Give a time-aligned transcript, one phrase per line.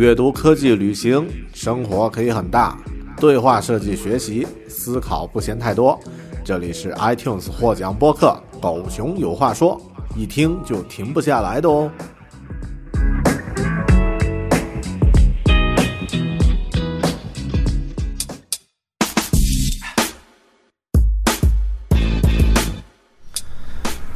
[0.00, 2.74] 阅读、科技、旅行，生活可以很大。
[3.18, 6.00] 对话设计学习，思考不嫌太多。
[6.42, 9.78] 这里是 iTunes 获奖播客《狗熊有话说》，
[10.18, 11.92] 一听就停不下来的哦。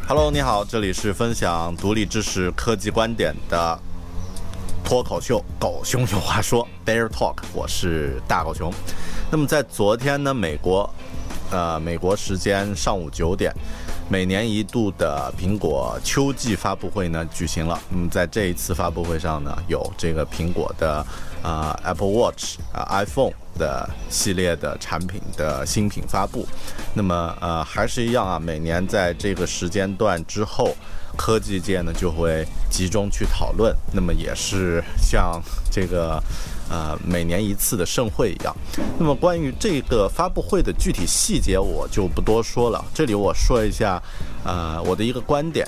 [0.08, 3.78] Hello，你好，这里是分享独立知识、科技观点的
[4.84, 8.70] 脱口秀《狗熊有话说》（Bear Talk），我是大狗熊。
[9.30, 10.88] 那么在昨天呢，美国，
[11.50, 13.50] 呃，美国时间上午九点，
[14.10, 17.80] 每年一度的苹果秋季发布会呢举行了。
[17.88, 21.04] 那么在这一次发布会上呢，有这个苹果的
[21.44, 26.48] 啊 Apple Watch 啊 iPhone 的系列的产品的新品发布。
[26.94, 30.74] 那么呃，还是一样啊，每年在这个时间段之后。
[31.16, 36.20] 科技界呢就会集中去讨论，那么也是像这个
[36.68, 38.52] 呃每年一次的盛会一样。
[38.98, 42.84] 那么关于这个发布会的具体细节，我就不多说了。
[42.92, 44.02] 这里我说一下，
[44.44, 45.64] 呃，我的一个观点：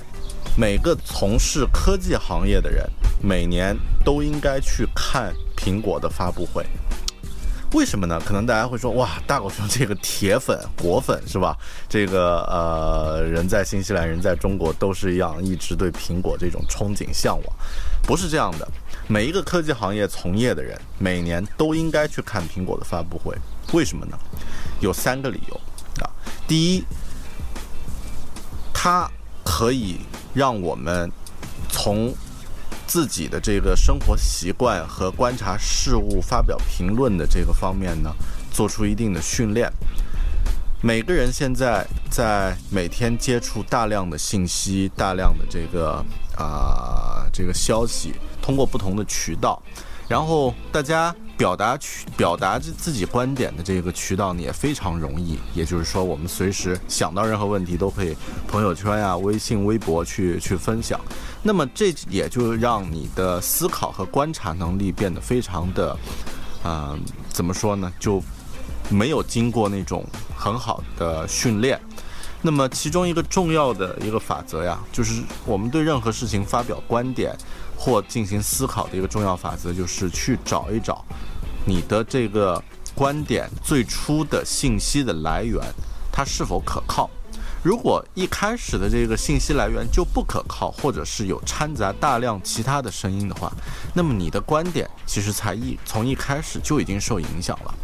[0.59, 2.85] 每个从事科技行业的人，
[3.23, 3.73] 每年
[4.05, 5.33] 都应该去看
[5.67, 6.65] 苹果的发布会。
[7.73, 8.23] 为什么呢？
[8.25, 11.57] 可能大家会说，哇，大狗熊这个铁粉、果粉是吧？
[11.89, 17.57] 这个呃，人在新西兰，人在中国都是一样，一直对苹果这种憧憬向往。
[18.05, 18.69] 不是这样的，
[19.09, 23.37] 每一个科技行业从业的人，每年都应该去看苹果的发布会。
[23.73, 24.17] 为什么呢？
[24.79, 25.61] 有三个理由
[26.01, 26.09] 啊。
[26.47, 26.85] 第一，
[28.73, 29.11] 它
[29.45, 29.99] 可以
[30.33, 31.11] 让我们
[31.69, 32.15] 从
[32.87, 38.11] 自己的这个生活习惯和观察事物、发表评论的这个方面呢，
[38.51, 39.71] 做出一定的训练。
[40.83, 46.05] 每个人现在在每天接触大量的信息、大量的这个
[46.37, 49.61] 啊这个消息，通过不同的渠道，
[50.07, 55.39] 然后大家表达渠表达自自己观点的这个渠道呢也非常容易。
[55.55, 58.17] 也就是说，我们随时想到任何问题都可以
[58.49, 61.01] 朋友圈呀、微信、微博去去分享。
[61.43, 65.97] 那么这也就让你的思考和观察能力变得非常的，
[66.65, 67.93] 嗯，怎么说呢？
[68.01, 68.23] 就
[68.89, 70.05] 没有经过那种
[70.37, 71.81] 很好的训练。
[72.47, 77.37] 那么其中一个重要的一个法则呀，就是我们对任何事情发表观点
[77.77, 81.05] 或进行思考的一个重要法则，就是去找一找
[81.65, 82.63] 你的这个
[82.95, 85.61] 观点最初的信息的来源，
[86.13, 87.11] 它是否可靠。
[87.65, 93.53] 如果一开始的这个信息来源就不可靠，或者是有掺杂大量其他的声音的话，
[93.93, 97.75] 那么你的观点其实才一从一开始就已经受影响了。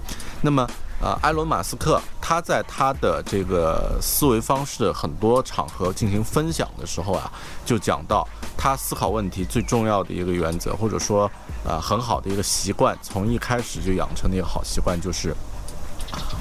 [0.41, 0.65] 那么，
[1.03, 7.29] 呃，埃隆·马斯克他在他的这个思维方式很多场合进行分享的时候啊，
[7.67, 8.25] 就讲到
[8.57, 11.29] 他思考问题最重要的一个原则，或者说，
[11.65, 15.35] 呃，很好的一个习惯，从一开始就养成的一个好习惯，就是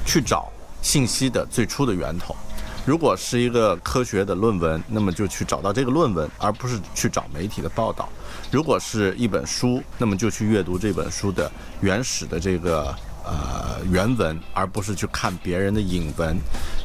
[0.06, 0.48] 去找
[0.80, 2.36] 信息的最初的源头。
[2.84, 8.08] 如果是一个科学的论文，那么就去找到这个论文，而不是去找媒体的报道。
[8.50, 11.50] 如果是一本书，那么就去阅读这本书的
[11.80, 12.92] 原始的这个
[13.24, 16.36] 呃原文，而不是去看别人的引文。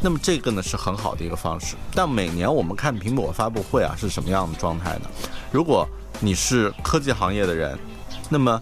[0.01, 1.75] 那么这个呢是很好的一个方式。
[1.93, 5.09] 但每年我们看苹果发布会啊是什么样的状态呢？
[5.51, 5.87] 如果
[6.19, 7.77] 你是科技行业的人，
[8.29, 8.61] 那么。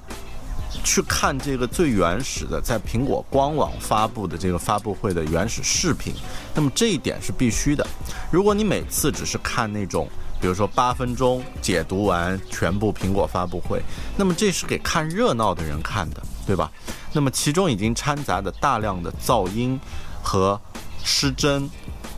[0.84, 6.14] 去看这个最原始的在苹果官网发布的这个发布会的原始视频，
[6.54, 7.88] 那么这一点是必须的。
[8.30, 10.08] 如果你每次只是看那种，
[10.40, 13.82] 比如说八分钟解读完全部苹果发布会，
[14.18, 16.72] 那么这是给看热闹的人看的，对吧？
[17.14, 19.80] 那么其中已经掺杂的大量的噪音
[20.22, 20.60] 和
[21.04, 21.70] 失真，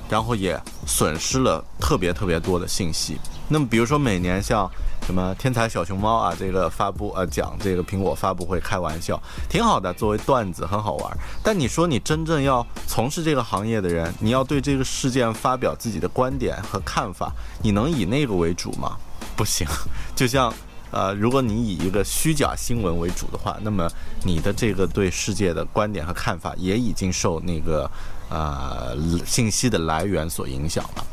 [0.10, 3.18] 然后也损失了特别特别多的信息。
[3.50, 4.70] 那么比如说每年像。
[5.06, 6.36] 什么天才小熊猫啊？
[6.38, 11.18] 这个发布呃讲这个苹果发布会开玩笑，挺好的，作为段子很好玩。
[11.42, 17.32] 但你说你真正要从事这个行业的人，你要对这个事件发表自己的观点和看法，
[17.64, 18.98] 你能以那个为主吗？
[19.38, 19.66] 不行。
[20.14, 20.54] 就像
[20.92, 23.90] 呃，如果你以一个虚假新闻为主的话，那么
[24.24, 27.90] 你的这个对世界的观点和看法也已经受那个
[28.30, 28.96] 呃
[29.26, 31.06] 信息的来源所影响了。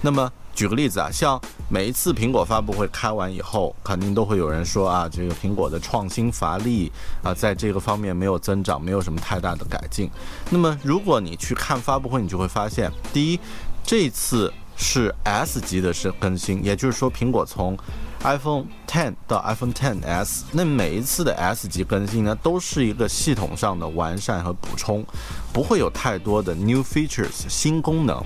[0.00, 0.30] 那么。
[0.54, 1.36] 举个例子啊，像
[1.68, 6.92] 每一次苹果发布会开完以后，肯定都会有人说啊，这个苹果的创新乏力
[7.24, 10.08] 啊，在这个方面没有增长，没有什么太大的改进。
[10.50, 13.40] 那么如果你去看发布会，你就会发现，第一，
[13.82, 17.76] 这次是 S 级的是更新，也就是说苹果从
[18.24, 25.04] iPhone 10到 iPhone 10s，那每一次的 S 级更新呢，都是一个系统上的完善和补充，
[25.52, 28.20] 不会有太多的 new features 新功能。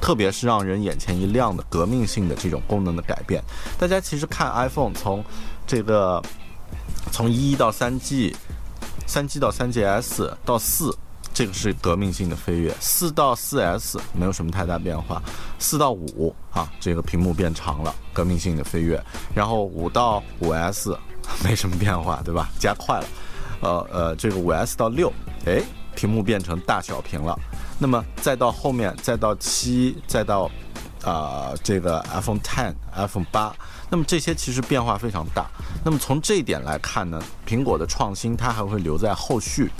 [0.00, 3.42] 特别是让人眼前一亮的革命性的这种功能的改变，
[3.78, 5.22] 大家其实看 iPhone 从
[5.66, 6.22] 这个
[7.12, 8.34] 从一到三 G，
[9.06, 10.96] 三 G 到三 GS 到四，
[11.32, 15.20] 这个是革命性的飞跃；四到四 S 没有什么太大变化；
[15.58, 18.98] 四到五啊，这个屏幕变长了，革命性的飞跃；
[19.34, 20.96] 然后五到五 S
[21.44, 22.48] 没什么变化，对吧？
[22.58, 23.06] 加快了。
[23.60, 25.12] 呃呃，这个五 S 到六，
[25.44, 25.62] 哎，
[25.94, 27.38] 屏幕变成大小屏了。
[27.78, 30.50] 那么再到后面，再到七，再到，
[31.02, 33.54] 啊，这个 iPhone Ten、iPhone 八，
[33.90, 35.46] 那么这些其实变化非常大。
[35.84, 39.70] 那么从这一点来看呢，苹果的创新它还会留在后续。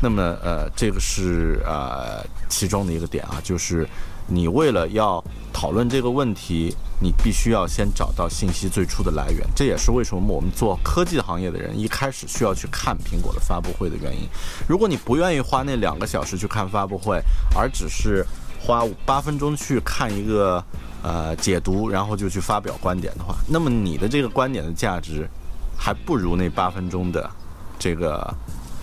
[0.00, 3.88] 那么呃，这个是呃其中的一个点啊，就是
[4.26, 5.22] 你为了要
[5.52, 6.74] 讨论这个问题。
[6.98, 14.26] 你必须要先找到信息最初的来源，这也是为什么我们做科技行业的人一开始需要去看苹果的发布会的原因。
[14.66, 17.22] 如果你不愿意花那两个小时去看发布会，
[17.54, 18.24] 而只是
[18.58, 20.64] 花八分钟去看一个
[21.02, 25.28] 呃解读，然后就去发表观点的话，那么你的这个观点的价值
[25.76, 27.30] 还不如那八分钟的
[27.78, 28.34] 这个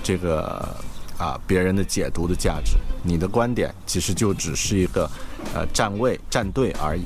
[0.04, 0.70] 这个
[1.24, 2.78] 啊别人的解读的价值。
[3.02, 5.10] 你的观点其实就只是一个
[5.54, 7.04] 呃站位站队而已。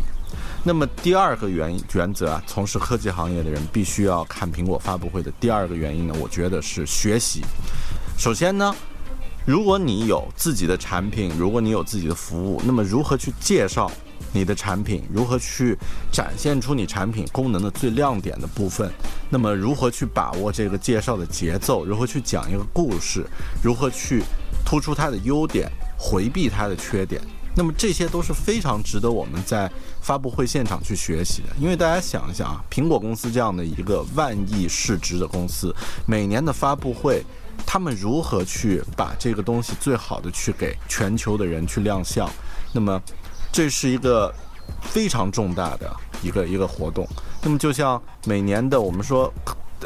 [0.63, 7.41] 那么第二个原原则啊，从事科技行业的人必须要看苹果发布会的第二个原因呢，我觉得是学习。
[8.17, 8.75] 首先呢，
[9.45, 13.89] 如果你有自己的产品，如果你有自己的服务，那么如何去介绍
[14.33, 15.77] 你的产品，如何去
[16.11, 18.91] 展现出你产品功能的最亮点的部分，
[19.29, 23.25] 那么如何去把握这个介绍的节奏，如何去讲一个故事，
[23.63, 24.23] 如何去
[24.65, 27.21] 突出它的优点，回避它的缺点。
[27.55, 29.67] 那么这些都是非常值得我们在
[29.99, 35.75] 发布会现场去学习的，因为大家想一想啊，苹果公司这样的一个万亿市值的公司，
[36.05, 37.23] 每年的发布会，
[37.65, 42.29] 他们如何去把这个东西最好的去给全球的人去亮相？
[42.71, 43.01] 那么
[43.57, 44.31] 这是一个
[44.83, 47.07] 非常重大的一个一个活动。
[47.41, 49.33] 那么就像每年的我们说，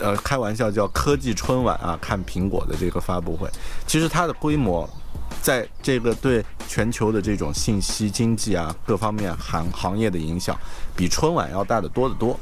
[0.02, 3.50] 呃，开玩笑叫科技春晚啊，看苹果的这个发布会，
[3.88, 4.86] 其实它的规模。
[5.42, 10.56] 在这个对全球的这种信息经济啊各方面行行业的影响，
[10.94, 12.38] 比春晚要大得多得多，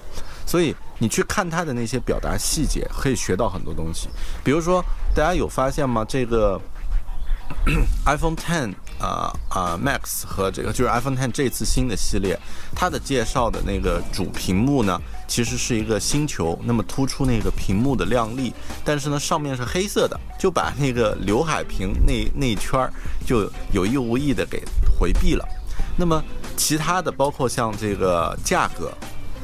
[0.47, 4.09] 所以你去看它的那些表达细节，可以学到很多东西。
[4.43, 4.83] 比如说，
[5.15, 6.03] 大家有发现吗？
[6.03, 6.59] 这个
[8.07, 8.73] iPhone Ten。
[9.00, 12.40] 啊啊，Max 和这个就是 iPhone 10这次新的系列，
[12.75, 18.54] 它的介绍的那个主屏幕呢，其实是一个星球，那么突出那个屏幕的亮丽，
[18.84, 22.92] 但是呢上面是黑色的，就把那个刘海屏那那一圈儿
[23.25, 24.63] 就有意无意的给
[25.00, 25.48] 回避了。
[25.98, 26.24] 那么
[26.57, 28.92] 其他的包括像这个价格。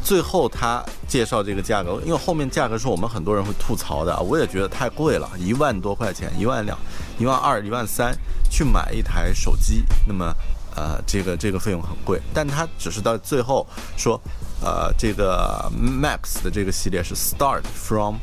[0.05, 6.77] 最后他介绍这个价格，因为后面价格是我们很多人会吐槽的，我也觉得太贵了，一万多块钱，一万两，
[7.17, 8.15] 一万二，一万三，
[8.47, 10.31] 去买一台手机，那么，
[10.75, 13.65] 呃，这个这个费用很贵，但他只是到最后
[13.97, 14.21] 说，
[14.61, 18.17] 呃，这个 Max 的这个系列是 Start from，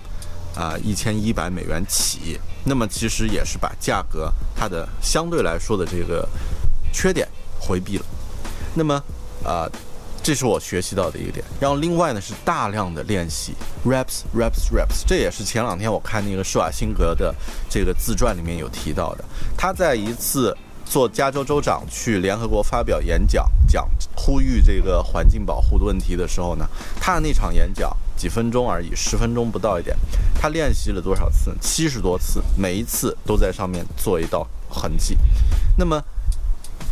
[0.54, 6.28] 啊，一千一百美元起，那么其实也是把价格它的相对来说的这个
[6.92, 7.26] 缺点
[7.58, 8.04] 回避了，
[8.72, 9.02] 那么，
[9.44, 9.68] 啊。
[10.22, 17.34] 这是我学习到的一个点，然后另外呢是大量的练习，raps，raps，raps，这也是前两天我看那个施瓦辛格的
[17.68, 19.24] 这个自传里面有提到的。
[19.56, 26.68] 他在一次做加州州长去联合国发表演讲，讲呼吁这个环境保护的问题的时候呢，
[27.00, 29.96] 他的那场演讲几分钟而已，十分钟不到一点，
[30.40, 31.52] 他练习了多少次？
[31.60, 35.18] 七十多次，每一次都在上面做一道痕迹。
[35.76, 36.00] 那么。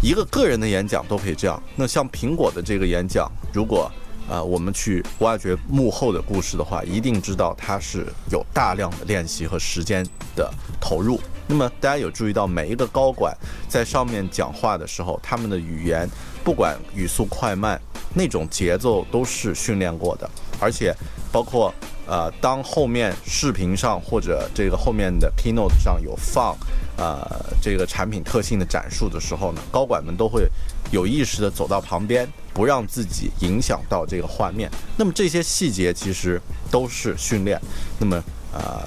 [0.02, 3.90] 一个个人的演讲都可以这样，那像苹果的这个演讲，如果
[4.28, 11.21] 啊我们去挖掘幕后的故事的话，一定知道它是有大量的练习和时间的投入。
[11.47, 13.37] 那么大家有注意到，每一个高管
[13.69, 16.09] 在上面讲话的时候，他们的语言
[16.42, 17.78] 不管语速快慢，
[18.14, 20.30] 那种节奏都是训练过的，
[20.61, 20.95] 而且
[21.30, 21.75] 包括
[22.10, 26.56] 呃当后面视频上或者这个后面的 keynote 上有放。
[26.96, 27.16] 呃，
[27.62, 30.46] 这个产品特性的展示的时候呢，高管们都会
[30.90, 34.70] 有意识的走到旁边，不让自己影响到这个画面。
[34.98, 36.38] 那么这些细节其实
[36.70, 37.58] 都是训练。
[37.98, 38.86] 那么呃，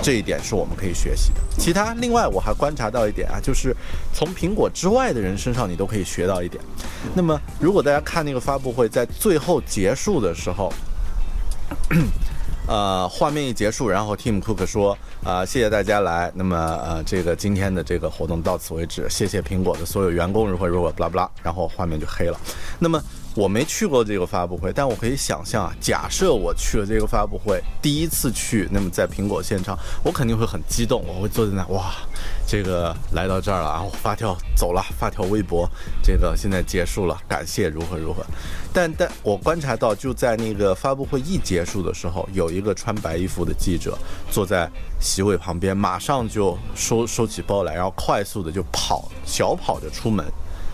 [0.00, 1.40] 这一点是我们可以学习的。
[1.58, 3.74] 其他，另外我还观察到一点啊，就是
[4.14, 6.62] 从苹果之外的人身上，你都可以学到一点。
[7.14, 10.72] 那么，如果大家看那个发布会，在最后结束的时候。
[12.70, 16.30] 呃，画面一结束，然后 Tim Cook 说：“啊，谢谢大家来。
[16.36, 19.08] 那么，呃，这个今天的这个活动到此为止。
[19.10, 21.30] 谢谢苹果的所有员工，如何如何，巴拉巴拉。
[21.42, 22.38] 然后画面就黑了。
[22.78, 23.02] 那么。”
[23.36, 31.92] 我没去过这个发布会，但我可以想象啊，假设我去了这个发布会，第一次去，那么在苹果现场，我肯定会很激动，我会坐在那，哇，
[32.46, 35.68] 这个来到这儿了，然后发条走了，发条微博，
[36.02, 38.24] 这个现在结束了，感谢如何如何。
[38.72, 43.96] 但但我观察到，就在那个发布会一结束的时候，有一个穿白衣服的记者
[44.28, 44.68] 坐在
[45.00, 50.26] 席位旁边，马上就收收起包来，然后快速的就跑，小跑着出门。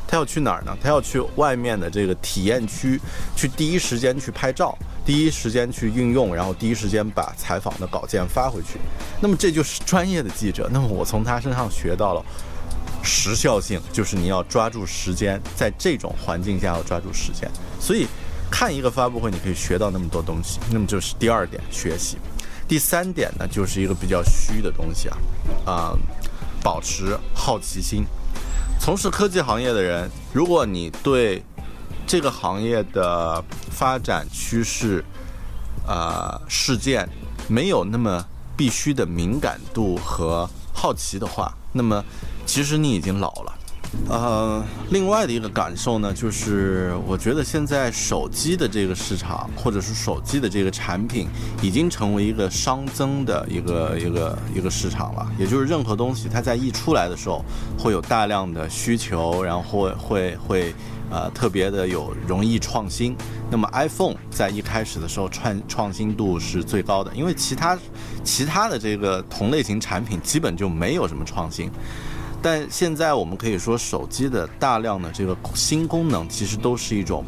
[0.09, 0.77] 他要去哪儿呢？
[0.81, 3.01] 他要去外面的这个体验区，
[3.35, 8.79] 去第一时间去拍照，第一时间去运用，然后第一时间把采访的稿件发回去。
[9.21, 10.69] 那么这就是专业的记者。
[10.73, 12.25] 那么我从他身上学到了
[13.03, 17.51] 时效性，就是你要抓住时间，在这种环境下要抓住时间。
[17.81, 18.07] 所以
[18.51, 20.61] 看一个发布会，你可以学到那么多东西。
[20.71, 22.17] 那么就是第二点学习。
[22.69, 25.19] 第三点呢，就是一个比较虚的东西啊，
[25.65, 25.93] 啊，
[26.63, 28.05] 保持好奇心。
[28.79, 31.43] 从事科技行业的人，如果你对
[32.07, 35.05] 这个行业的发展趋势、
[35.87, 37.09] 呃事件
[37.49, 38.25] 没有那么
[38.57, 42.05] 必须的敏感度和好奇的话，那么
[42.47, 43.53] 其实你已经老了。
[44.09, 51.27] 呃，另外的一个感受呢，就是我觉得现在手机的这个市场，或者是手机的这个产品，
[51.61, 55.27] 已经成为一个熵增的一个一个一个市场了。
[55.39, 57.45] 也就是任何东西它在一出来的时候，
[57.77, 60.75] 会有大量的需求，然后会会会
[61.11, 63.17] 呃特别的有容易创新。
[63.51, 67.77] 那么 iPhone 在一开始的时候创创新度是最高的，因为其他
[68.23, 71.71] 其他的这个同类型产品基本就没有什么创新。
[72.43, 77.25] 但现在我们可以说，手机的大量的这个新功能，其实都是一种，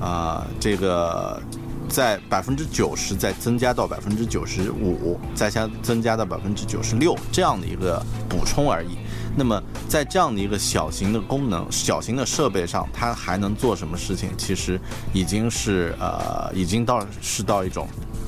[0.00, 1.40] 啊，这个
[1.88, 8.98] 在百分之九十再增加到百分之九十五，再加增加到百分之九十六这样的一个补充而已。
[9.36, 14.30] 那么在这样的一个小型的功能、小型的设备上，它还能做什么事情？
[14.36, 14.80] 其实
[15.12, 17.86] 已经是呃，已经到是到一种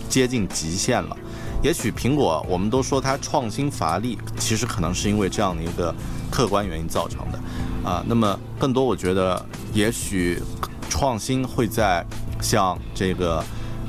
[0.09, 1.17] 接近极限了。
[1.63, 5.95] 也许苹果，我们都说它创新乏力，其实可能是因为这样的一个
[6.29, 7.39] 客观原因造成的，
[7.89, 9.41] 啊，那么更多我觉得，
[9.73, 10.43] 也许
[10.91, 12.05] 创新会在
[12.41, 13.43] 像这个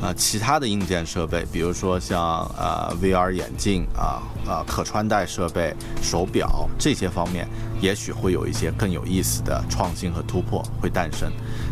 [0.03, 7.49] 呃其他的硬件设备，比如说像呃 VR 眼镜啊啊可穿戴设备、手表这些方面，
[7.81, 11.31] 也许会有一些更有意思的创新和突破会诞生。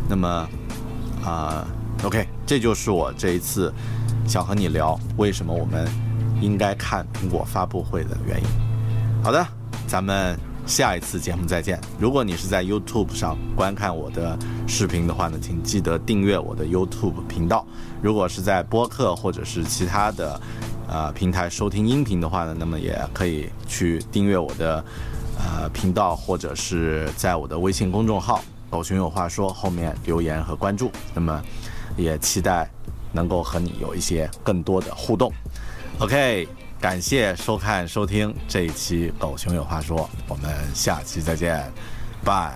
[0.10, 0.50] 那么
[1.24, 1.68] 啊
[2.04, 3.72] ，OK，这就是我这一次。
[4.28, 5.88] 想和你聊为什么我们
[6.42, 8.48] 应该看苹果发布会的原因。
[9.24, 9.46] 好的，
[9.88, 11.80] 咱们下一次节目再见。
[12.00, 14.38] 如果你是在 YouTube 上观看我的
[14.68, 17.66] 视频的话呢，请记得订阅我的 YouTube 频道。
[18.02, 20.40] 如果是在播客或者是其他的
[20.88, 24.84] 呃平台收听音频的话呢，那么也可以去订阅我的
[25.38, 30.92] 呃频道，或者是在我的微信公众号“狗熊有话说”后面留言和关注。
[31.14, 31.40] 那么
[31.98, 32.68] 也期待。
[33.12, 35.32] 能够和你有一些更多的互动
[36.00, 36.48] ，OK，
[36.80, 41.72] 感谢收看收听这一期《狗熊有话说》，我们下期再见，
[42.24, 42.54] 拜。